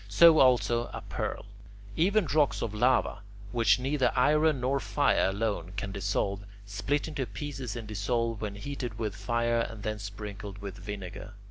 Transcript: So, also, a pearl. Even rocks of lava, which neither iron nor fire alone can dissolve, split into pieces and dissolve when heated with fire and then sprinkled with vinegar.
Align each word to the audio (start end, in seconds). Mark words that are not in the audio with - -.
So, 0.09 0.39
also, 0.39 0.85
a 0.93 1.01
pearl. 1.01 1.45
Even 1.95 2.25
rocks 2.25 2.63
of 2.63 2.73
lava, 2.73 3.19
which 3.51 3.77
neither 3.77 4.11
iron 4.15 4.59
nor 4.61 4.79
fire 4.79 5.29
alone 5.29 5.73
can 5.77 5.91
dissolve, 5.91 6.43
split 6.65 7.07
into 7.07 7.27
pieces 7.27 7.75
and 7.75 7.87
dissolve 7.87 8.41
when 8.41 8.55
heated 8.55 8.97
with 8.97 9.15
fire 9.15 9.59
and 9.59 9.83
then 9.83 9.99
sprinkled 9.99 10.57
with 10.57 10.75
vinegar. 10.75 11.35